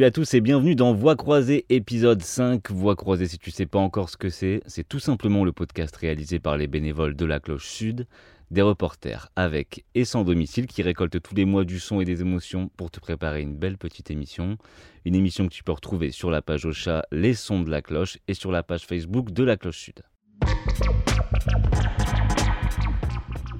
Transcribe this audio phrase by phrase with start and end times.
[0.00, 2.70] Salut à tous et bienvenue dans Voix croisée épisode 5.
[2.70, 5.94] Voix croisée, si tu sais pas encore ce que c'est, c'est tout simplement le podcast
[5.94, 8.06] réalisé par les bénévoles de la Cloche Sud,
[8.50, 12.22] des reporters avec et sans domicile qui récoltent tous les mois du son et des
[12.22, 14.56] émotions pour te préparer une belle petite émission.
[15.04, 17.82] Une émission que tu peux retrouver sur la page au chat Les Sons de la
[17.82, 20.02] Cloche et sur la page Facebook de la Cloche Sud.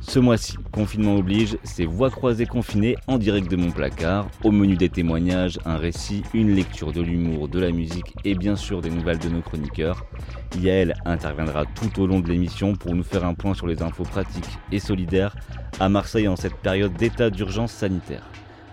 [0.01, 4.29] Ce mois-ci, confinement oblige, c'est Voix croisée confinée en direct de mon placard.
[4.43, 8.57] Au menu des témoignages, un récit, une lecture de l'humour, de la musique et bien
[8.57, 10.05] sûr des nouvelles de nos chroniqueurs.
[10.59, 14.05] Yael interviendra tout au long de l'émission pour nous faire un point sur les infos
[14.05, 15.37] pratiques et solidaires
[15.79, 18.27] à Marseille en cette période d'état d'urgence sanitaire.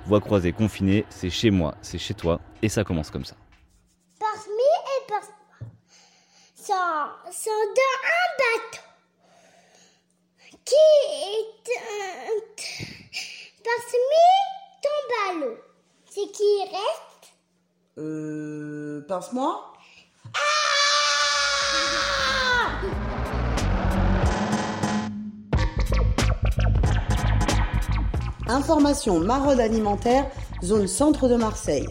[0.06, 3.36] Voix croisée confinée, c'est chez moi, c'est chez toi et ça commence comme ça.
[4.18, 4.64] Parmi
[4.96, 5.22] et par
[6.56, 6.74] sont,
[7.32, 8.87] sont dans un bateau
[10.68, 11.48] qui est
[14.84, 15.58] tombe à l'eau.
[16.10, 17.34] C'est qui reste?
[17.98, 19.06] Euh.
[19.08, 19.74] Pince-moi
[28.50, 30.30] Information maraude alimentaire,
[30.64, 31.88] zone centre de Marseille.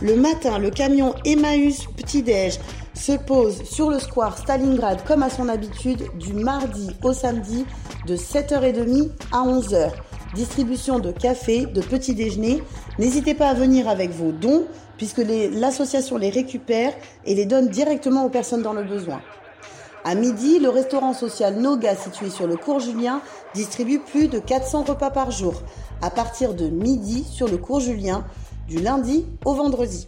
[0.00, 2.58] Le matin, le camion Emmaüs Petit-Déj
[2.94, 7.64] se pose sur le square Stalingrad comme à son habitude du mardi au samedi
[8.06, 9.90] de 7h30 à 11h.
[10.34, 12.62] Distribution de café, de petit déjeuner.
[12.98, 14.64] N'hésitez pas à venir avec vos dons
[14.96, 16.92] puisque les- l'association les récupère
[17.24, 19.20] et les donne directement aux personnes dans le besoin.
[20.04, 23.22] À midi, le restaurant social Noga, situé sur le cours Julien,
[23.54, 25.54] distribue plus de 400 repas par jour,
[26.02, 28.24] à partir de midi sur le cours Julien,
[28.68, 30.04] du lundi au vendredi.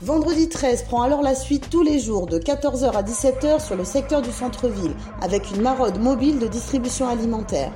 [0.00, 3.82] Vendredi 13 prend alors la suite tous les jours de 14h à 17h sur le
[3.82, 7.72] secteur du centre-ville, avec une maraude mobile de distribution alimentaire.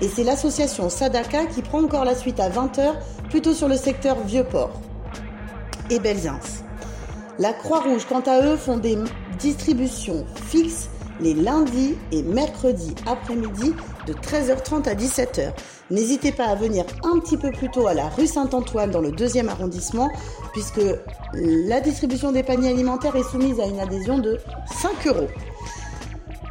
[0.00, 2.94] Et c'est l'association Sadaka qui prend encore la suite à 20h,
[3.28, 4.80] plutôt sur le secteur Vieux-Port
[5.90, 6.40] et Belziens.
[7.38, 8.96] La Croix-Rouge, quant à eux, font des
[9.38, 10.88] distributions fixes
[11.20, 13.74] les lundis et mercredis après-midi
[14.06, 15.52] de 13h30 à 17h.
[15.90, 19.12] N'hésitez pas à venir un petit peu plus tôt à la rue Saint-Antoine dans le
[19.12, 20.10] deuxième arrondissement,
[20.52, 20.80] puisque
[21.34, 24.38] la distribution des paniers alimentaires est soumise à une adhésion de
[24.80, 25.28] 5 euros.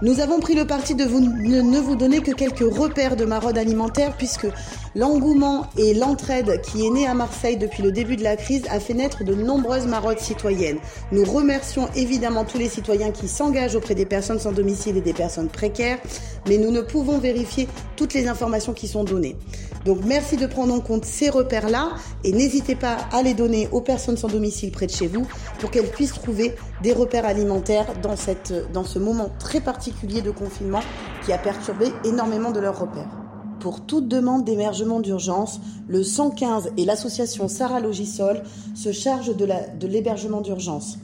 [0.02, 4.14] Nous avons pris le parti de ne vous donner que quelques repères de maraude alimentaire
[4.18, 4.48] puisque
[4.94, 8.82] l'engouement et l'entraide qui est né à Marseille depuis le début de la crise a
[8.82, 10.80] fait naître de nombreuses maraudes citoyennes.
[11.14, 15.14] Nous remercions évidemment tous les citoyens qui s'engagent auprès des personnes sans domicile et des
[15.14, 16.00] personnes précaires,
[16.46, 19.38] mais nous ne pouvons vérifier toutes les informations qui sont données.
[19.86, 21.90] Donc merci de prendre en compte ces repères-là
[22.24, 25.28] et n'hésitez pas à les donner aux personnes sans domicile près de chez vous
[25.60, 30.32] pour qu'elles puissent trouver des repères alimentaires dans, cette, dans ce moment très particulier de
[30.32, 30.82] confinement
[31.24, 33.16] qui a perturbé énormément de leurs repères.
[33.60, 38.42] Pour toute demande d'émergement d'urgence, le 115 et l'association Sarah Logisol
[38.74, 40.98] se chargent de l'hébergement d'urgence.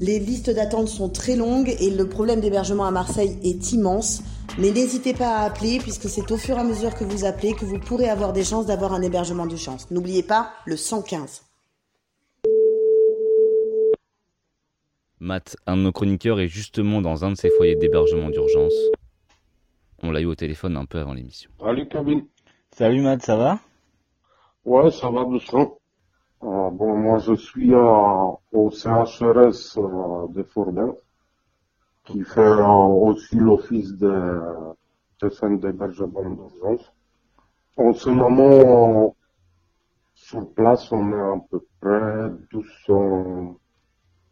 [0.00, 4.22] Les listes d'attente sont très longues et le problème d'hébergement à Marseille est immense.
[4.60, 7.52] Mais n'hésitez pas à appeler puisque c'est au fur et à mesure que vous appelez
[7.52, 9.88] que vous pourrez avoir des chances d'avoir un hébergement d'urgence.
[9.92, 11.44] N'oubliez pas le 115.
[15.20, 18.74] Matt, un de nos chroniqueurs, est justement dans un de ces foyers d'hébergement d'urgence.
[20.02, 21.50] On l'a eu au téléphone un peu avant l'émission.
[21.60, 22.26] Salut Kevin.
[22.72, 23.60] Salut Matt, ça va?
[24.64, 25.78] Ouais, ça va doucement.
[26.42, 30.94] Euh, bon, moi je suis euh, au CHRS euh, de Fourben,
[32.08, 34.40] qui fait aussi l'office de,
[35.20, 36.92] de centre d'hébergement d'urgence.
[37.76, 39.14] En ce moment,
[40.14, 43.56] sur place, on est à peu près 200,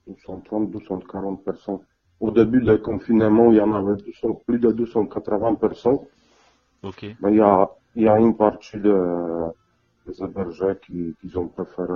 [0.07, 1.81] 230, 240 personnes.
[2.19, 5.99] Au début du confinement, il y en avait 200 plus de 280 personnes.
[6.83, 7.05] Ok.
[7.21, 8.97] Mais il y a, il y a une partie de,
[10.07, 11.93] des hébergés qui, qui ont préféré,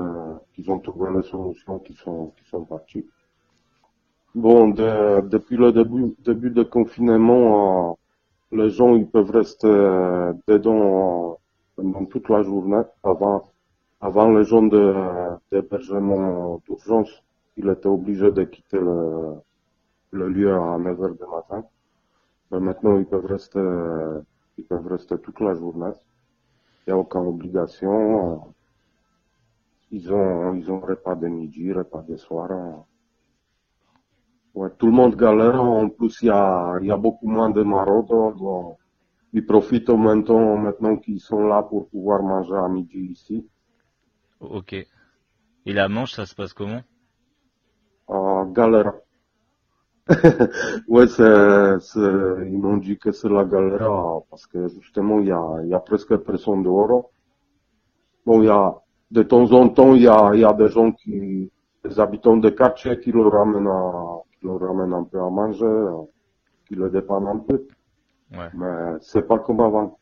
[0.54, 3.06] qui ont trouvé les solutions qui sont, qui sont partis.
[4.34, 7.94] Bon, de- depuis le début, début du confinement, euh,
[8.58, 11.36] les gens, ils peuvent rester euh, dedans euh,
[11.76, 12.82] pendant toute la journée.
[13.04, 13.52] Avant,
[14.00, 14.94] avant les gens de,
[15.52, 17.10] d'hébergement d'urgence,
[17.56, 19.34] ils étaient obligés de quitter le,
[20.12, 21.64] le lieu à 9 heures du matin.
[22.52, 23.60] Mais maintenant, ils peuvent rester,
[24.58, 25.92] ils peuvent rester toute la journée.
[26.86, 28.54] Il n'y a aucune obligation.
[29.90, 32.48] Ils ont, ils ont repas de midi, repas de soir.
[34.54, 35.62] Ouais, tout le monde galère.
[35.62, 38.08] En plus, il y a, y a beaucoup moins de maraudes.
[38.38, 38.76] donc
[39.32, 43.46] Ils profitent maintenant, maintenant qu'ils sont là pour pouvoir manger à midi ici.
[44.40, 44.72] Ok.
[44.72, 46.82] Et la manche, ça se passe comment?
[48.10, 48.92] Euh, galère.
[50.88, 52.00] ouais, c'est, c'est,
[52.48, 55.78] ils m'ont dit que c'est la galère parce que justement, il y a, y a
[55.78, 57.10] presque personne dehors.
[58.26, 58.74] Bon, il y a,
[59.12, 61.50] de temps en temps, il y a, y a des gens qui,
[61.84, 66.06] des habitants de quartier qui le ramènent, à, qui le ramènent un peu à manger,
[66.66, 67.66] qui le dépannent un peu.
[68.32, 68.48] Ouais.
[68.54, 69.98] Mais c'est pas comme avant.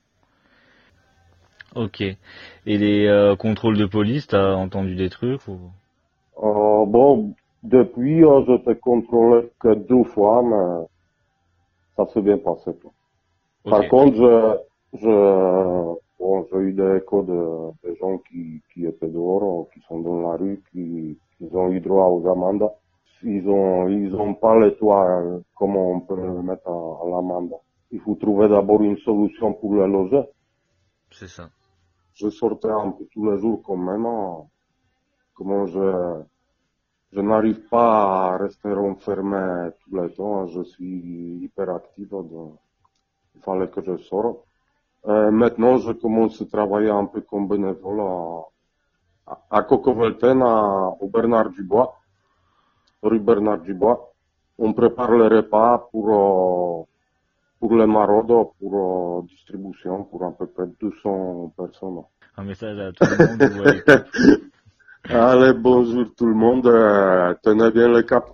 [1.75, 2.01] Ok.
[2.01, 2.17] Et
[2.67, 5.59] les euh, contrôles de police, t'as entendu des trucs ou...
[6.43, 10.87] Euh, bon, depuis, euh, je t'ai contrôlé que deux fois, mais
[11.97, 12.71] ça s'est bien passé.
[12.81, 12.93] quoi.
[13.65, 19.09] Par contre, je, je, bon, j'ai eu des échos de, de gens qui, qui étaient
[19.09, 22.71] dehors, euh, qui sont dans la rue, qui, qui ont eu droit aux amendes.
[23.23, 27.09] Ils ont, ils ont pas les toits, euh, comment on peut le mettre à, à
[27.11, 27.53] l'amende.
[27.91, 30.23] Il faut trouver d'abord une solution pour les loger.
[31.11, 31.49] C'est ça.
[32.15, 34.49] Je sortais un peu tous les jours comme maintenant.
[35.35, 36.23] Comment je,
[37.13, 40.47] je n'arrive pas à rester enfermé tout le temps.
[40.47, 42.09] Je suis hyper actif.
[42.11, 42.57] Donc,
[43.35, 44.45] il fallait que je sorte.
[45.07, 48.43] Euh, maintenant, je commence à travailler un peu comme bénévole à,
[49.29, 51.95] à, à Cocovelten, à, au Bernard Dubois,
[53.03, 54.13] rue Bernard Dubois.
[54.59, 56.85] On prépare les repas pour, euh,
[57.61, 62.03] pour les maraudes, pour euh, distribution, pour à peu près 200 personnes.
[62.37, 64.51] Un message à tout le monde
[65.11, 68.27] Allez, bonjour tout le monde, euh, tenez bien le cap.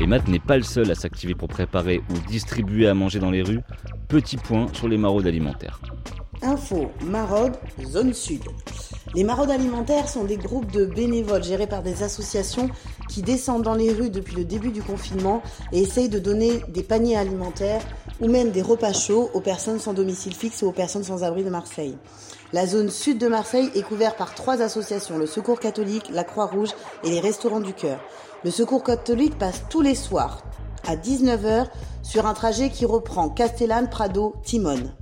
[0.00, 3.30] Et Matt n'est pas le seul à s'activer pour préparer ou distribuer à manger dans
[3.30, 3.60] les rues.
[4.08, 5.80] Petit point sur les maraudes alimentaires.
[6.42, 8.42] Info, maraude, zone sud.
[9.14, 12.68] Les maraudes alimentaires sont des groupes de bénévoles gérés par des associations
[13.08, 15.42] qui descendent dans les rues depuis le début du confinement
[15.72, 17.82] et essayent de donner des paniers alimentaires
[18.20, 21.42] ou même des repas chauds aux personnes sans domicile fixe ou aux personnes sans abri
[21.42, 21.96] de Marseille.
[22.52, 26.70] La zone sud de Marseille est couverte par trois associations, le Secours catholique, la Croix-Rouge
[27.02, 27.98] et les Restaurants du Cœur.
[28.44, 30.42] Le Secours catholique passe tous les soirs
[30.86, 31.66] à 19h
[32.02, 34.92] sur un trajet qui reprend Castellane, Prado, Timone.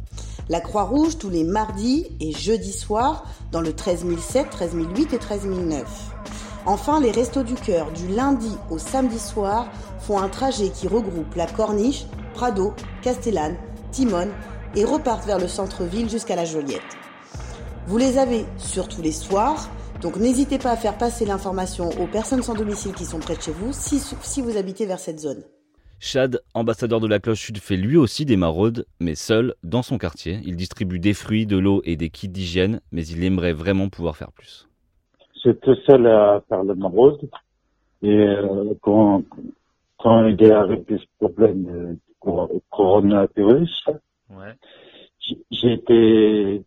[0.48, 5.84] La Croix-Rouge tous les mardis et jeudis soirs dans le 13007, 13008 et 13009.
[6.66, 9.66] Enfin, les Restos du Cœur du lundi au samedi soir
[10.00, 13.56] font un trajet qui regroupe la Corniche, Prado, Castellane,
[13.90, 14.32] Timone
[14.74, 16.82] et repartent vers le centre-ville jusqu'à la Joliette.
[17.86, 19.70] Vous les avez sur tous les soirs,
[20.02, 23.42] donc n'hésitez pas à faire passer l'information aux personnes sans domicile qui sont près de
[23.42, 25.42] chez vous si, si vous habitez vers cette zone.
[26.00, 29.96] Chad, ambassadeur de la Cloche Sud, fait lui aussi des maraudes, mais seul, dans son
[29.98, 30.40] quartier.
[30.44, 34.16] Il distribue des fruits, de l'eau et des kits d'hygiène, mais il aimerait vraiment pouvoir
[34.16, 34.68] faire plus.
[35.42, 37.20] J'étais seul à faire le maraude.
[38.02, 39.22] Et euh, quand,
[39.98, 43.84] quand il est arrivé ce problème de cor- coronavirus,
[44.30, 44.54] Ouais.
[45.50, 46.62] j'étais,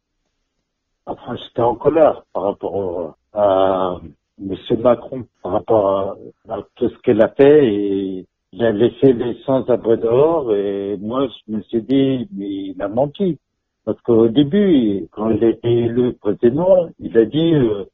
[1.06, 4.00] enfin, j'étais en colère par rapport à
[4.40, 4.56] M.
[4.80, 6.18] Macron, par rapport
[6.50, 10.98] à, à tout ce qu'elle a fait et il a laissé les sans-abri dehors et
[10.98, 13.38] moi, je me suis dit, mais il a menti.
[13.86, 17.86] Parce qu'au début, quand il a été élu président, il a dit, euh,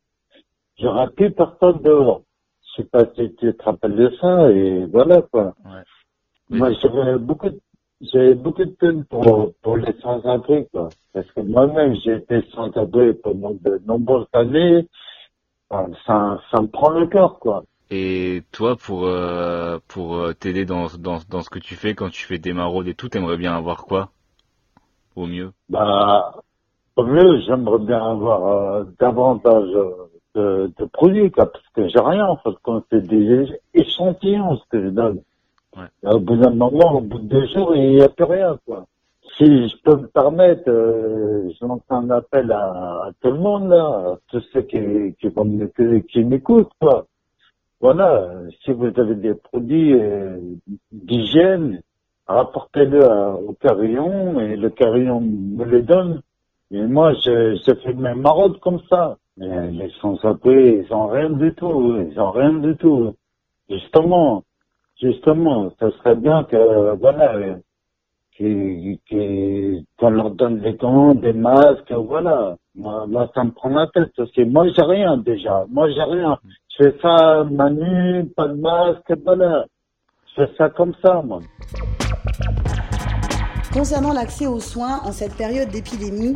[0.83, 2.21] aura plus personne dehors.
[2.61, 5.53] Je sais pas si tu te rappelles de ça et voilà, quoi.
[5.65, 5.83] Ouais.
[6.49, 7.59] Moi, j'avais beaucoup de
[8.01, 10.89] j'ai beaucoup de peine pour, pour les sans-abri, quoi.
[11.13, 14.87] Parce que moi-même, j'ai été sans-abri pendant de nombreuses années.
[15.69, 17.63] Enfin, ça, ça me prend le cœur, quoi.
[17.95, 22.09] Et toi, pour euh, pour euh, t'aider dans, dans dans ce que tu fais, quand
[22.09, 24.09] tu fais des maraudes et tout, t'aimerais bien avoir quoi?
[25.15, 25.51] Au mieux?
[25.69, 26.33] Bah,
[26.95, 29.69] au mieux, j'aimerais bien avoir euh, davantage
[30.33, 33.45] de, de produits, quoi, parce que j'ai rien, en fait, quand c'est des
[33.75, 35.21] échantillons, ce que je donne.
[35.77, 36.11] Ouais.
[36.15, 38.85] Au bout d'un moment, au bout de deux jours, il n'y a plus rien, quoi.
[39.37, 42.63] Si je peux me permettre, euh, je lance un appel à,
[43.07, 44.79] à tout le monde, là, à tous ceux qui,
[45.19, 45.27] qui,
[46.09, 47.05] qui m'écoutent, quoi.
[47.83, 48.29] Voilà,
[48.63, 50.39] si vous avez des produits euh,
[50.93, 51.81] d'hygiène,
[52.27, 53.05] rapportez-le
[53.49, 56.21] au carillon et le carillon me les donne.
[56.71, 59.17] Et moi, je, fais mes maraudes comme ça.
[59.37, 61.97] Mais les sans-abri, ils ont rien du tout.
[62.09, 63.15] Ils ont rien du tout.
[63.69, 64.43] Justement,
[65.01, 67.57] justement, ça serait bien que, voilà,
[68.37, 72.57] qui- qui- qu'on leur donne des gants, des masques, voilà.
[72.75, 74.45] Moi, là, ça me prend la tête aussi.
[74.45, 75.65] Moi, j'ai rien déjà.
[75.69, 76.39] Moi, j'ai rien.
[76.79, 79.65] Je fais ça manu, pas de masque, voilà.
[80.25, 81.39] Je fais ça comme ça, moi.
[83.71, 86.35] Concernant l'accès aux soins en cette période d'épidémie,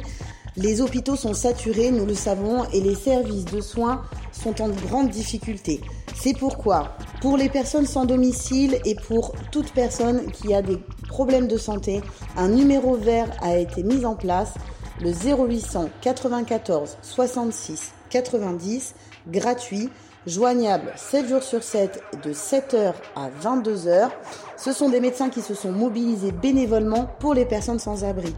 [0.56, 5.10] les hôpitaux sont saturés, nous le savons, et les services de soins sont en grande
[5.10, 5.82] difficulté.
[6.13, 10.77] C'est pourquoi, pour les personnes sans domicile et pour toute personne qui a des
[11.08, 12.01] problèmes de santé,
[12.36, 14.53] un numéro vert a été mis en place,
[15.01, 18.96] le 0800 94 66 90,
[19.27, 19.89] gratuit,
[20.27, 24.10] joignable 7 jours sur 7 de 7h à 22h.
[24.57, 28.36] Ce sont des médecins qui se sont mobilisés bénévolement pour les personnes sans abri.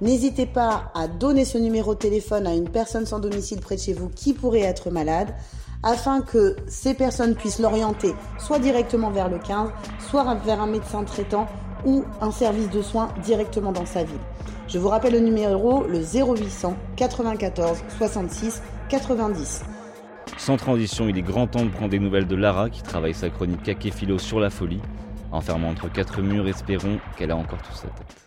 [0.00, 3.80] N'hésitez pas à donner ce numéro de téléphone à une personne sans domicile près de
[3.80, 5.34] chez vous qui pourrait être malade
[5.82, 9.70] afin que ces personnes puissent l'orienter soit directement vers le 15,
[10.08, 11.46] soit vers un médecin traitant
[11.84, 14.20] ou un service de soins directement dans sa ville.
[14.68, 19.62] Je vous rappelle le numéro, le 0800 94 66 90.
[20.36, 23.30] Sans transition, il est grand temps de prendre des nouvelles de Lara qui travaille sa
[23.30, 24.80] chronique Caquet Philo sur la folie.
[25.30, 28.22] Enfermant entre quatre murs, espérons qu'elle a encore tout sa tête.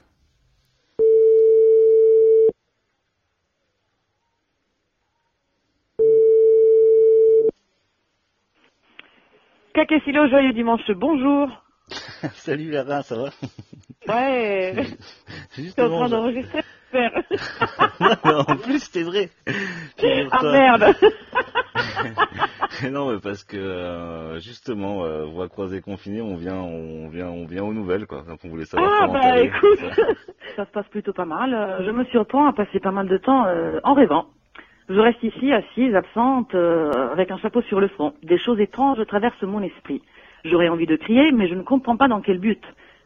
[10.04, 11.50] Philo, joyeux dimanche, bonjour.
[12.36, 13.30] Salut Lara, ça va?
[14.08, 14.76] Ouais,
[15.56, 16.62] t'es en train d'enregistrer?
[18.24, 19.30] En plus, c'est vrai.
[20.32, 20.96] Ah merde
[22.92, 27.46] non, mais parce que euh, justement, euh, voix croisée confinée, on vient, on vient, on
[27.46, 28.24] vient aux nouvelles, quoi.
[28.28, 30.04] Donc on voulait savoir Ah bah écoute, ça.
[30.56, 31.54] ça se passe plutôt pas mal.
[31.54, 34.28] Euh, Je me surprends à passer pas mal de temps euh, en rêvant.
[34.90, 38.14] Je reste ici, assise, absente, avec un chapeau sur le front.
[38.22, 40.04] Des choses étranges traversent mon esprit.
[40.44, 42.62] J'aurais envie de crier, mais je ne comprends pas dans quel but.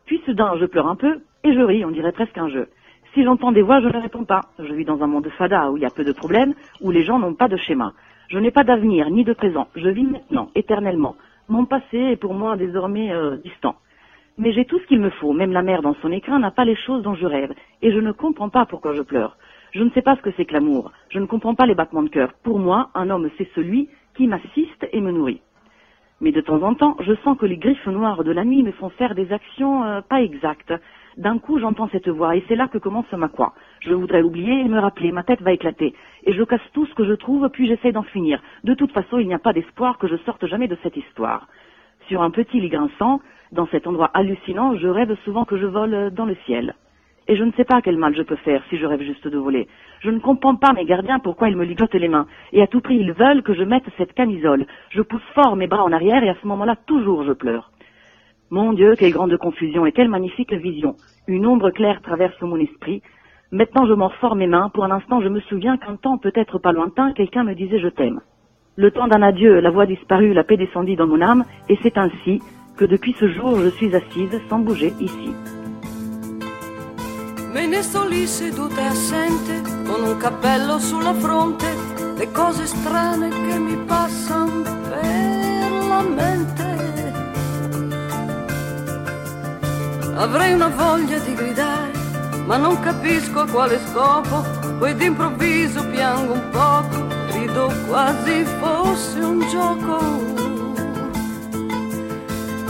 [0.06, 2.68] Puis soudain, je pleure un peu, et je ris, on dirait presque un jeu.
[3.14, 4.42] Si j'entends des voix, je ne réponds pas.
[4.60, 7.04] Je vis dans un monde fada où il y a peu de problèmes, où les
[7.04, 7.94] gens n'ont pas de schéma.
[8.30, 9.68] Je n'ai pas d'avenir ni de présent.
[9.76, 11.16] Je vis maintenant, éternellement.
[11.48, 13.76] Mon passé est pour moi désormais euh, distant.
[14.38, 15.34] Mais j'ai tout ce qu'il me faut.
[15.34, 17.52] Même la mer dans son écrin n'a pas les choses dont je rêve.
[17.82, 19.38] Et je ne comprends pas pourquoi je pleure.
[19.72, 20.92] Je ne sais pas ce que c'est que l'amour.
[21.10, 22.34] Je ne comprends pas les battements de cœur.
[22.44, 25.42] Pour moi, un homme, c'est celui qui m'assiste et me nourrit.
[26.22, 28.72] Mais de temps en temps, je sens que les griffes noires de la nuit me
[28.74, 30.74] font faire des actions euh, pas exactes.
[31.18, 33.54] D'un coup, j'entends cette voix et c'est là que commence ma croix.
[33.82, 35.94] Je voudrais l'oublier et me rappeler, ma tête va éclater.
[36.26, 38.42] Et je casse tout ce que je trouve, puis j'essaie d'en finir.
[38.64, 41.48] De toute façon, il n'y a pas d'espoir que je sorte jamais de cette histoire.
[42.08, 43.20] Sur un petit lit grinçant,
[43.52, 46.76] dans cet endroit hallucinant, je rêve souvent que je vole dans le ciel.
[47.28, 49.38] Et je ne sais pas quel mal je peux faire si je rêve juste de
[49.38, 49.68] voler.
[50.00, 52.26] Je ne comprends pas mes gardiens pourquoi ils me ligotent les mains.
[52.54, 54.66] Et à tout prix, ils veulent que je mette cette camisole.
[54.90, 57.72] Je pousse fort mes bras en arrière et à ce moment-là, toujours je pleure.
[58.52, 60.96] Mon Dieu, quelle grande confusion et quelle magnifique vision.
[61.28, 63.04] Une ombre claire traverse mon esprit.
[63.52, 64.70] Maintenant, je mords fort mes mains.
[64.74, 67.90] Pour un instant, je me souviens qu'un temps peut-être pas lointain, quelqu'un me disait je
[67.90, 68.22] t'aime.
[68.76, 71.98] Le temps d'un adieu, la voix disparut, la paix descendit dans mon âme, et c'est
[72.00, 72.42] ainsi
[72.76, 75.32] que depuis ce jour, je suis assise sans bouger ici.
[90.20, 91.94] Avrei una voglia di gridare,
[92.44, 94.44] ma non capisco a quale scopo,
[94.78, 99.98] poi d'improvviso piango un poco, rido quasi fosse un gioco.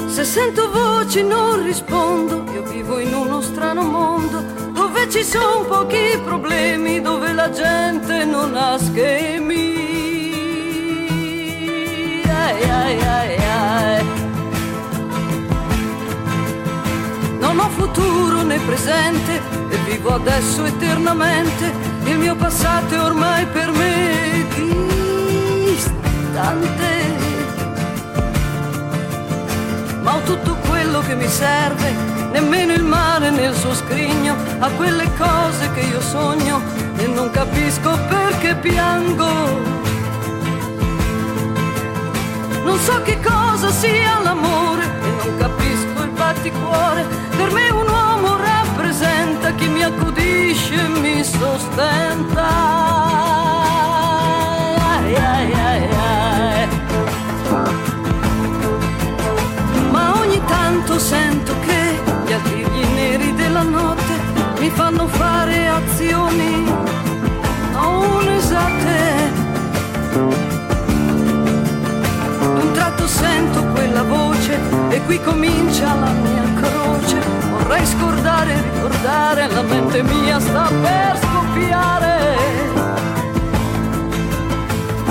[0.08, 6.20] Se sento voci non rispondo, io vivo in uno strano mondo dove ci sono pochi
[6.24, 9.74] problemi, dove la gente non ha schemi.
[12.28, 13.49] Ai, ai, ai.
[17.70, 21.74] Futuro né presente e vivo adesso eternamente.
[22.06, 24.46] Il mio passato è ormai per me
[25.76, 27.00] distante
[30.10, 31.94] ma ho tutto quello che mi serve,
[32.32, 36.60] nemmeno il mare nel suo scrigno, a quelle cose che io sogno
[36.98, 39.78] e non capisco perché piango.
[42.64, 47.06] Non so che cosa sia l'amore e non capisco il batticuore,
[47.40, 52.48] per me un uomo rappresenta chi mi accudisce e mi sostenta.
[54.92, 56.68] Ai, ai, ai,
[59.90, 61.82] ma ogni tanto sento che
[62.26, 64.14] gli artigli neri della notte
[64.60, 66.66] mi fanno fare azioni
[67.72, 68.98] non esatte.
[72.58, 76.39] D'un tratto sento quella voce e qui comincia la mia.
[77.70, 82.38] Vorrei scordare ricordare, la mente mia sta per scoppiare.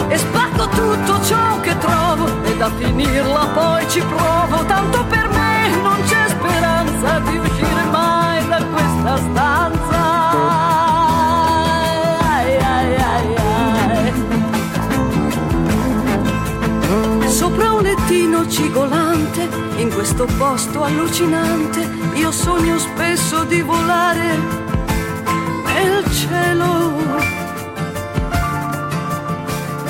[0.08, 4.64] E spacco tutto ciò che trovo e da finirla poi ci provo.
[4.64, 9.67] Tanto per me non c'è speranza di uscire mai da questa stanza
[18.08, 19.46] lettino cigolante
[19.76, 24.38] in questo posto allucinante io sogno spesso di volare
[25.66, 26.96] nel cielo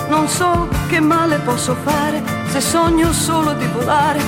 [0.09, 4.19] non so che male posso fare se sogno solo di volare.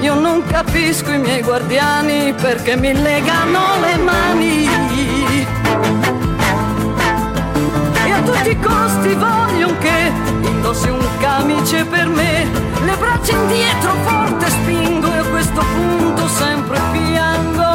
[0.00, 4.68] Io non capisco i miei guardiani perché mi legano le mani.
[8.22, 10.29] tutti i costi vogliono che
[10.70, 12.48] indossi un camice per me,
[12.84, 17.68] le braccia indietro forte spingo e a questo punto sempre piango.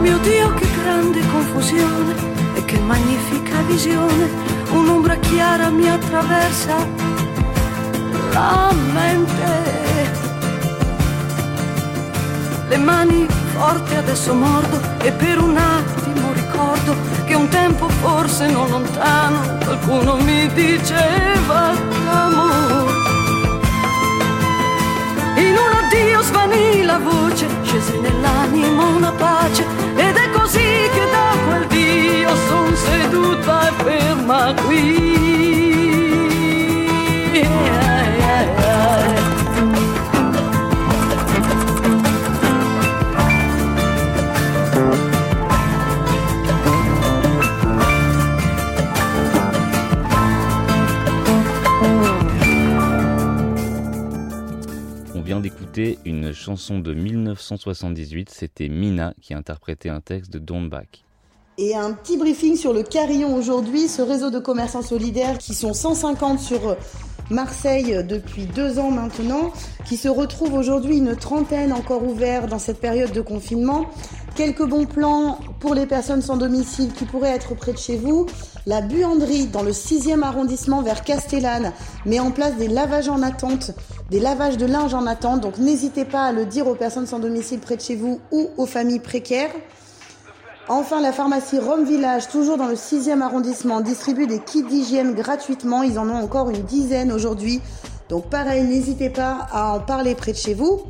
[0.00, 2.14] Mio Dio che grande confusione
[2.54, 4.28] e che magnifica visione,
[4.70, 6.74] un'ombra chiara mi attraversa
[8.32, 9.76] la mente.
[12.68, 18.70] Le mani forti adesso mordo e per un attimo ricordo che un tempo forse non
[18.70, 21.74] lontano qualcuno mi diceva
[22.04, 22.92] d'amore.
[25.36, 29.64] In un addio svanì la voce, scese nell'animo una pace
[29.96, 35.08] ed è così che da quel Dio son seduta e ferma qui.
[37.40, 37.87] On
[55.78, 61.04] une chanson de 1978, c'était Mina qui interprétait un texte de Don Bach.
[61.56, 65.74] Et un petit briefing sur le Carillon aujourd'hui, ce réseau de commerçants solidaires qui sont
[65.74, 66.76] 150 sur
[67.30, 69.52] Marseille depuis deux ans maintenant,
[69.86, 73.86] qui se retrouve aujourd'hui une trentaine encore ouverts dans cette période de confinement.
[74.34, 78.26] Quelques bons plans pour les personnes sans domicile qui pourraient être près de chez vous.
[78.66, 81.72] La buanderie dans le 6e arrondissement vers Castellane
[82.06, 83.72] met en place des lavages en attente,
[84.10, 85.40] des lavages de linge en attente.
[85.40, 88.50] Donc n'hésitez pas à le dire aux personnes sans domicile près de chez vous ou
[88.56, 89.50] aux familles précaires.
[90.70, 95.82] Enfin, la pharmacie Rome Village, toujours dans le 6e arrondissement, distribue des kits d'hygiène gratuitement.
[95.82, 97.62] Ils en ont encore une dizaine aujourd'hui.
[98.10, 100.82] Donc pareil, n'hésitez pas à en parler près de chez vous.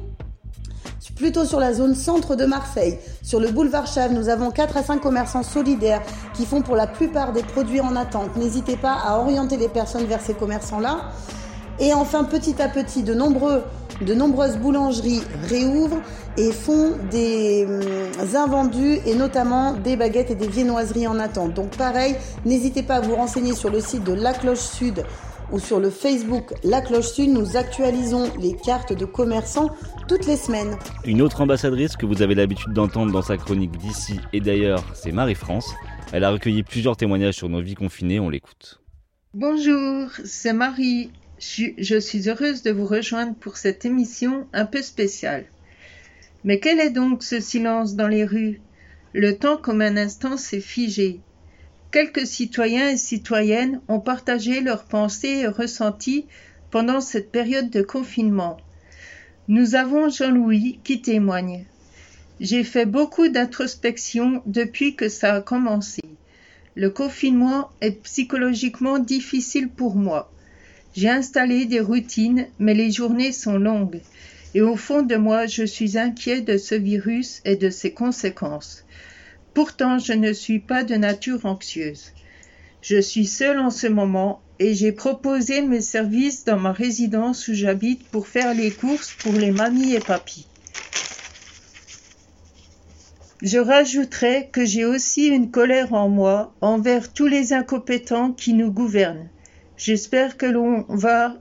[1.17, 4.85] Plutôt sur la zone centre de Marseille, sur le boulevard Chave, nous avons 4 à
[4.85, 6.01] 5 commerçants solidaires
[6.33, 8.37] qui font pour la plupart des produits en attente.
[8.37, 11.11] N'hésitez pas à orienter les personnes vers ces commerçants-là.
[11.81, 13.63] Et enfin, petit à petit, de, nombreux,
[14.01, 16.01] de nombreuses boulangeries réouvrent
[16.37, 21.55] et font des hum, invendus et notamment des baguettes et des viennoiseries en attente.
[21.55, 25.05] Donc pareil, n'hésitez pas à vous renseigner sur le site de La Cloche Sud
[25.51, 27.31] ou sur le Facebook La Cloche Sud.
[27.31, 29.71] Nous actualisons les cartes de commerçants
[30.09, 30.77] toutes les semaines.
[31.05, 35.13] Une autre ambassadrice que vous avez l'habitude d'entendre dans sa chronique d'ici et d'ailleurs, c'est
[35.13, 35.75] Marie-France.
[36.13, 38.81] Elle a recueilli plusieurs témoignages sur nos vies confinées, on l'écoute.
[39.35, 41.11] Bonjour, c'est Marie.
[41.39, 45.45] Je, suis heureuse de vous rejoindre pour cette émission un peu spéciale.
[46.43, 48.61] Mais quel est donc ce silence dans les rues?
[49.13, 51.21] Le temps comme un instant s'est figé.
[51.93, 56.27] Quelques citoyens et citoyennes ont partagé leurs pensées et ressentis
[56.71, 58.59] pendant cette période de confinement.
[59.47, 61.65] Nous avons Jean-Louis qui témoigne.
[62.41, 66.03] J'ai fait beaucoup d'introspection depuis que ça a commencé.
[66.75, 70.31] Le confinement est psychologiquement difficile pour moi.
[70.95, 74.01] J'ai installé des routines, mais les journées sont longues.
[74.55, 78.85] Et au fond de moi, je suis inquiet de ce virus et de ses conséquences.
[79.55, 82.13] Pourtant, je ne suis pas de nature anxieuse.
[82.81, 87.55] Je suis seule en ce moment et j'ai proposé mes services dans ma résidence où
[87.55, 90.47] j'habite pour faire les courses pour les mamies et papis.
[93.43, 98.73] Je rajouterai que j'ai aussi une colère en moi envers tous les incompétents qui nous
[98.73, 99.29] gouvernent.
[99.79, 101.39] J'espère que l'on va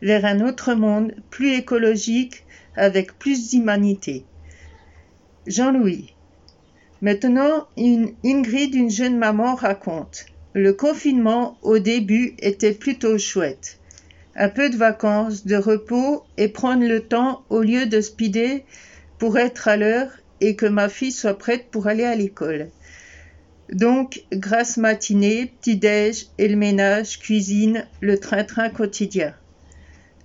[0.00, 2.44] vers un autre monde plus écologique
[2.76, 4.24] avec plus d'humanité.
[5.46, 6.14] Jean-Louis.
[7.02, 10.24] Maintenant, une Ingrid, une jeune maman, raconte.
[10.54, 13.78] Le confinement, au début, était plutôt chouette.
[14.34, 18.64] Un peu de vacances, de repos et prendre le temps au lieu de speeder
[19.18, 22.70] pour être à l'heure et que ma fille soit prête pour aller à l'école.
[23.72, 29.34] Donc, grasse matinée, petit-déj et le ménage, cuisine, le train-train quotidien.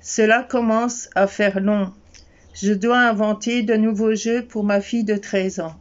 [0.02, 1.92] Cela commence à faire long.
[2.54, 5.76] Je dois inventer de nouveaux jeux pour ma fille de 13 ans.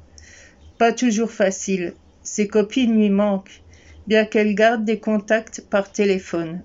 [0.79, 1.95] Pas toujours facile.
[2.23, 3.63] Ses copines lui manquent,
[4.07, 6.63] bien qu'elle garde des contacts par téléphone.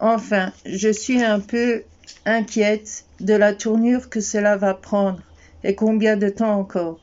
[0.00, 1.82] Enfin, je suis un peu
[2.24, 5.20] inquiète de la tournure que cela va prendre
[5.62, 6.98] et combien de temps encore.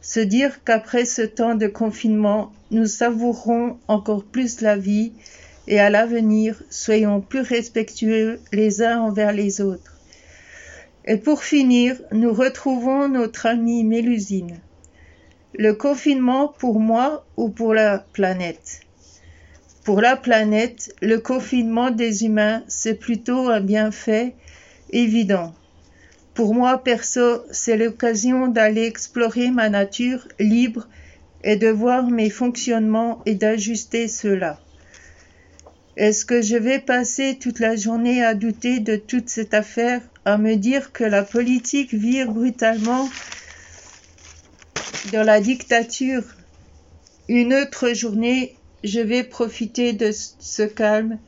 [0.00, 5.12] Se dire qu'après ce temps de confinement, nous savourons encore plus la vie
[5.66, 9.98] et à l'avenir, soyons plus respectueux les uns envers les autres.
[11.04, 14.60] Et pour finir, nous retrouvons notre amie Mélusine.
[15.54, 18.80] Le confinement pour moi ou pour la planète?
[19.84, 24.34] Pour la planète, le confinement des humains, c'est plutôt un bienfait
[24.90, 25.54] évident.
[26.38, 30.86] Pour moi, perso, c'est l'occasion d'aller explorer ma nature libre
[31.42, 34.60] et de voir mes fonctionnements et d'ajuster cela.
[35.96, 40.38] Est-ce que je vais passer toute la journée à douter de toute cette affaire, à
[40.38, 43.08] me dire que la politique vire brutalement
[45.12, 46.22] dans la dictature?
[47.28, 51.18] Une autre journée, je vais profiter de ce calme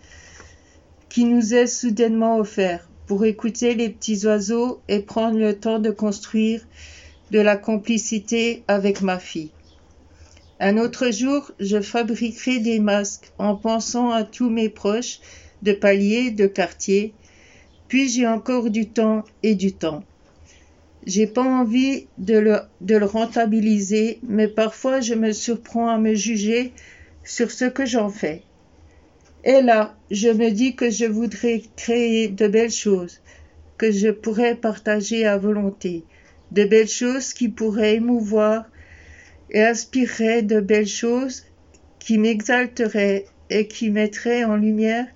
[1.08, 5.90] qui nous est soudainement offert pour écouter les petits oiseaux et prendre le temps de
[5.90, 6.64] construire
[7.32, 9.50] de la complicité avec ma fille.
[10.60, 15.18] Un autre jour, je fabriquerai des masques en pensant à tous mes proches
[15.62, 17.12] de palier, de quartier.
[17.88, 20.04] Puis j'ai encore du temps et du temps.
[21.04, 26.72] J'ai pas envie de le rentabiliser, mais parfois je me surprends à me juger
[27.24, 28.44] sur ce que j'en fais.
[29.44, 33.20] Et là, je me dis que je voudrais créer de belles choses,
[33.78, 36.04] que je pourrais partager à volonté,
[36.50, 38.66] de belles choses qui pourraient émouvoir
[39.50, 41.46] et inspirerait de belles choses
[41.98, 45.06] qui m'exalteraient et qui mettraient en lumière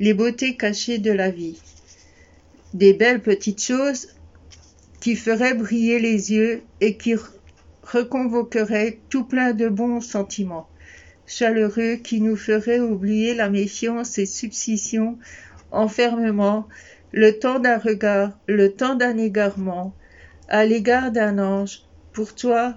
[0.00, 1.58] les beautés cachées de la vie.
[2.74, 4.08] Des belles petites choses
[5.00, 7.14] qui feraient briller les yeux et qui
[7.82, 10.68] reconvoqueraient tout plein de bons sentiments
[11.32, 15.18] chaleureux qui nous feraient oublier la méfiance et subcision,
[15.70, 16.68] enfermement,
[17.12, 19.94] le temps d'un regard, le temps d'un égarement,
[20.48, 22.74] à l'égard d'un ange, pour toi,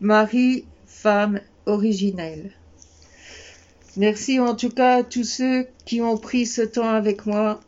[0.00, 2.50] Marie, femme originelle.
[3.96, 7.60] Merci en tout cas à tous ceux qui ont pris ce temps avec moi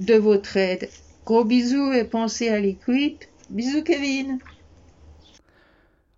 [0.00, 0.88] de votre aide.
[1.24, 3.28] Gros bisous et pensez à l'écoute.
[3.50, 4.38] Bisous Kevin.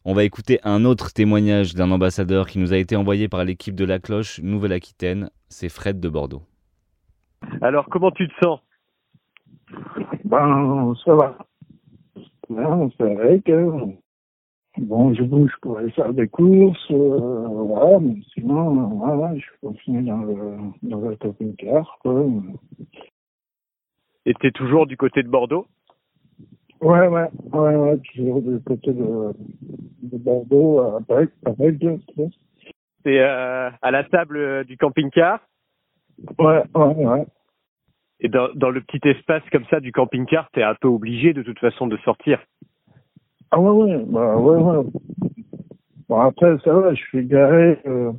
[0.08, 3.74] On va écouter un autre témoignage d'un ambassadeur qui nous a été envoyé par l'équipe
[3.74, 5.30] de La Cloche Nouvelle-Aquitaine.
[5.48, 6.42] C'est Fred de Bordeaux.
[7.60, 8.60] Alors, comment tu te sens?
[10.24, 11.36] Ben, ça va.
[12.48, 13.96] c'est vrai que
[14.78, 19.58] Bon, je bouge pour aller faire des courses, euh, voilà, mais sinon, voilà, je suis
[19.60, 22.26] confiné dans le, dans le camping-car, quoi.
[24.24, 25.66] Et t'es toujours du côté de Bordeaux?
[26.80, 29.32] Ouais, ouais, ouais, ouais, toujours du côté de,
[30.02, 31.78] de Bordeaux, à Paris, Paris,
[33.02, 35.40] T'es euh, à la table du camping-car?
[36.38, 37.26] Ouais, ouais, ouais.
[38.20, 41.42] Et dans, dans le petit espace comme ça du camping-car, t'es un peu obligé de
[41.42, 42.40] toute façon de sortir?
[43.50, 44.84] Ah ouais, ouais, bah ouais, ouais.
[46.08, 48.12] Bon, après, ça va, je suis garé, euh,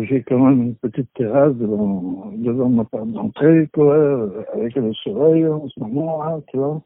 [0.00, 4.92] j'ai quand même une petite terrasse devant, devant ma porte d'entrée, quoi, euh, avec le
[4.94, 6.82] soleil en ce moment, hein, tu vois.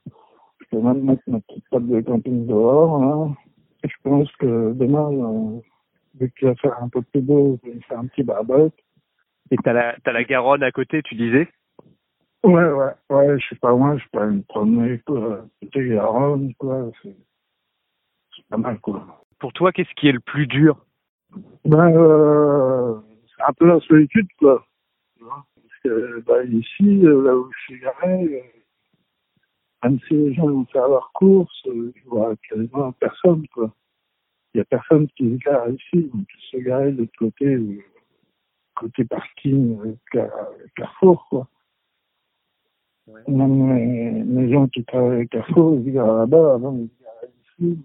[0.73, 3.37] Je peux même mettre ma petite table de camping dehors, hein.
[3.85, 5.61] Je pense que demain, euh,
[6.19, 8.73] vu qu'il va faire un peu plus beau, je vais faire un petit barbecue.
[9.51, 11.49] Et t'as la, t'as la Garonne à côté, tu disais?
[12.43, 16.91] Ouais, ouais, ouais, je suis pas loin, je peux me promener, quoi, côté Garonne, quoi,
[17.03, 17.17] c'est
[18.49, 19.25] pas mal, quoi.
[19.41, 20.87] Pour toi, qu'est-ce qui est le plus dur?
[21.65, 22.95] Ben, euh,
[23.37, 24.65] c'est un peu la solitude, quoi.
[25.21, 28.41] Parce que, bah, ici, euh, là où je suis garé, euh,
[29.83, 33.71] même si les gens vont faire leurs courses, euh, je vois quasiment personne, quoi.
[34.55, 37.59] Il y a personne qui se gare ici, donc ils se garent de l'autre côté,
[38.77, 39.97] côté parking,
[40.77, 41.49] Carrefour, quoi.
[43.07, 43.23] Ouais.
[43.27, 47.03] Même les, les, gens qui travaillent à Carrefour, ils se garent là-bas, avant ils se
[47.03, 47.31] garent
[47.71, 47.85] ici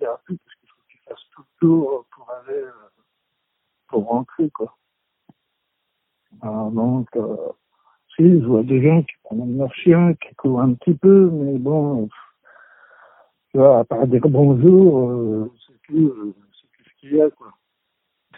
[0.00, 2.88] parce qu'il faut que tu fasses tout le tour pour aller, euh,
[3.88, 4.76] pour rentrer, quoi.
[6.42, 7.36] Alors, donc, euh,
[8.18, 11.58] si, je vois des gens qui prennent leur chien, qui courent un petit peu, mais
[11.58, 12.08] bon,
[13.50, 17.30] tu vois, à part dire bonjour, euh, c'est tout, euh, tout ce qu'il y a,
[17.30, 17.48] quoi.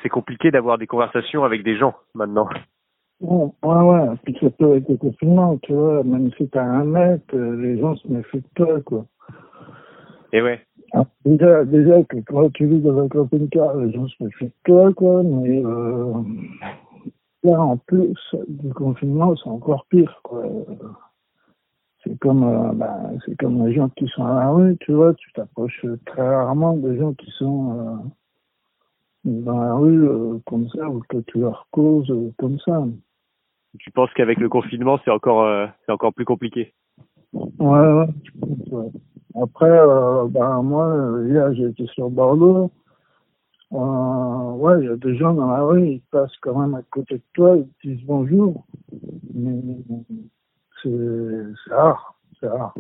[0.03, 2.49] C'est compliqué d'avoir des conversations avec des gens, maintenant.
[3.21, 7.37] Bon, ouais, ouais, puis surtout avec le confinement, tu vois, même si t'as un mètre,
[7.37, 9.05] les gens se méfient de toi, quoi.
[10.33, 10.61] Et ouais.
[10.93, 14.53] Ah, déjà, déjà que quand tu vis dans un camping-car, les gens se méfient de
[14.65, 16.15] toi, quoi, mais euh,
[17.43, 18.17] là, en plus
[18.49, 20.45] du confinement, c'est encore pire, quoi.
[22.03, 25.13] C'est comme, euh, ben, c'est comme les gens qui sont à la rue, tu vois,
[25.15, 28.09] tu t'approches très rarement des gens qui sont euh,
[29.25, 32.85] dans la rue euh, comme ça, ou que tu leur causes euh, comme ça.
[33.79, 36.73] Tu penses qu'avec le confinement, c'est encore, euh, c'est encore plus compliqué?
[37.33, 38.07] Ouais, ouais.
[39.41, 39.79] Après,
[40.31, 42.71] ben, moi, hier, été sur Bordeaux.
[43.73, 46.83] Euh, ouais, il y a des gens dans la rue, ils passent quand même à
[46.91, 48.65] côté de toi, ils disent bonjour.
[49.33, 49.61] Mais
[50.83, 52.75] c'est rare, c'est rare.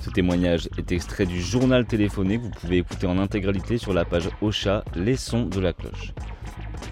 [0.00, 4.04] Ce témoignage est extrait du journal téléphoné que vous pouvez écouter en intégralité sur la
[4.04, 6.14] page Ocha, les sons de la cloche.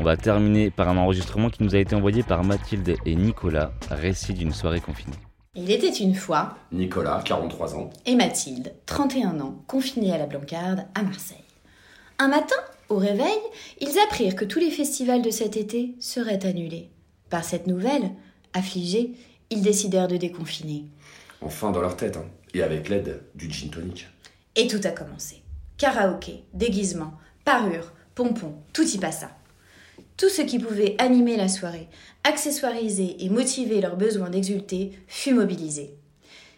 [0.01, 3.71] On va terminer par un enregistrement qui nous a été envoyé par Mathilde et Nicolas,
[3.91, 5.17] récit d'une soirée confinée.
[5.59, 7.91] Il était une fois Nicolas, 43 ans.
[8.05, 11.39] et Mathilde, 31 ans, confinés à la Blancarde à Marseille.
[12.19, 12.57] Un matin,
[12.91, 13.39] au réveil,
[13.81, 16.91] ils apprirent que tous les festivals de cet été seraient annulés.
[17.31, 18.11] Par cette nouvelle,
[18.53, 19.13] affligés,
[19.49, 20.85] ils décidèrent de déconfiner.
[21.41, 22.27] Enfin dans leur tête, hein.
[22.53, 24.09] et avec l'aide du gin tonic.
[24.57, 25.43] Et tout a commencé.
[25.79, 27.13] Karaoké, déguisement,
[27.45, 29.31] parure, pompons, tout y passa.
[30.17, 31.89] Tout ce qui pouvait animer la soirée,
[32.25, 35.91] accessoiriser et motiver leur besoin d'exulter fut mobilisé.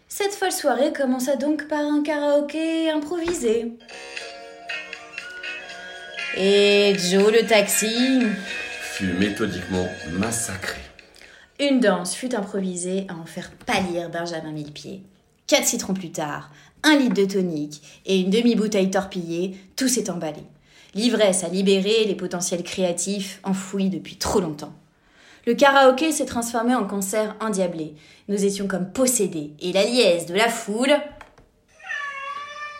[0.07, 3.73] Cette folle soirée commença donc par un karaoké improvisé.
[6.37, 8.21] Et Joe le taxi,
[8.81, 10.79] Fut méthodiquement massacré.
[11.59, 15.03] une danse fut improvisée à en faire pâlir Benjamin Millepied.
[15.47, 16.51] Quatre citrons plus tard,
[16.83, 20.43] un litre de tonique et une demi-bouteille torpillée, tout s'est emballé.
[20.95, 24.73] L'ivresse a libéré les potentiels créatifs enfouis depuis trop longtemps.
[25.45, 27.95] Le karaoké s'est transformé en concert endiablé.
[28.27, 30.95] Nous étions comme possédés et la liesse de la foule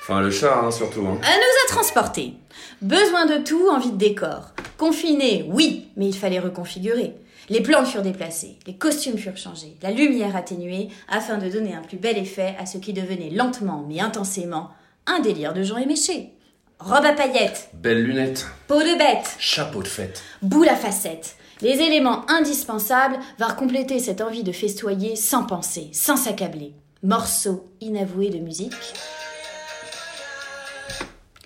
[0.02, 1.02] Enfin le chat, hein, surtout.
[1.02, 1.20] Hein.
[1.22, 2.34] elle nous a transportés.
[2.82, 4.54] Besoin de tout, envie de décor.
[4.78, 7.14] Confiné, oui, mais il fallait reconfigurer.
[7.50, 11.82] Les plans furent déplacés, les costumes furent changés, la lumière atténuée, afin de donner un
[11.82, 14.70] plus bel effet à ce qui devenait lentement mais intensément
[15.08, 16.32] un délire de gens éméchés.
[16.80, 20.24] Robe à paillettes, Belles lunettes, peau de bête, chapeau de fête.
[20.42, 21.36] boule à facettes.
[21.62, 26.74] Les éléments indispensables vinrent compléter cette envie de festoyer sans penser, sans s'accabler.
[27.04, 28.72] Morceau inavoué de musique.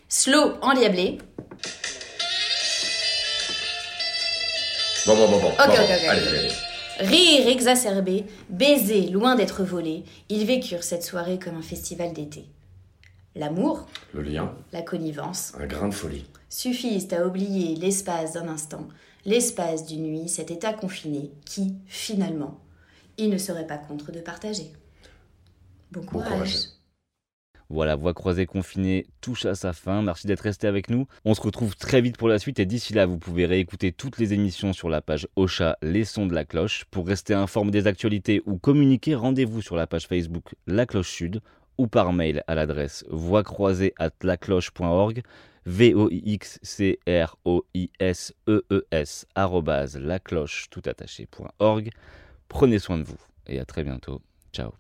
[0.08, 1.18] Slow endiablé.
[5.08, 5.48] Bon, bon, bon, bon.
[5.50, 5.90] Ok, bon, ok, ok.
[5.90, 6.52] Allez, allez, allez.
[7.00, 12.46] Rire exacerbé, baiser loin d'être volé, ils vécurent cette soirée comme un festival d'été.
[13.36, 16.26] L'amour, Le lien, la connivence, un grain de folie.
[16.50, 18.88] suffisent à oublier l'espace d'un instant,
[19.26, 22.60] l'espace d'une nuit, cet état confiné qui, finalement,
[23.18, 24.72] ils ne seraient pas contre de partager.
[25.92, 26.30] Bon courage.
[26.30, 26.54] courage.
[27.70, 30.04] Voilà, Voix croisée confinée touche à sa fin.
[30.04, 31.08] Merci d'être resté avec nous.
[31.26, 34.20] On se retrouve très vite pour la suite et d'ici là, vous pouvez réécouter toutes
[34.20, 36.86] les émissions sur la page Ocha Les Sons de la Cloche.
[36.92, 41.42] Pour rester informé des actualités ou communiquer, rendez-vous sur la page Facebook La Cloche Sud
[41.78, 45.24] ou par mail à l'adresse voixcroisée at lacloche.org
[45.66, 50.84] v o i x c r o i s e e s arrobase lacloche tout
[50.86, 51.90] attaché.org.
[52.50, 54.22] Prenez soin de vous et à très bientôt.
[54.52, 54.74] Ciao.